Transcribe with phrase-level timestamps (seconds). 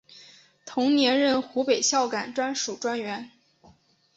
[0.65, 3.29] 同年任湖北孝感专署专员。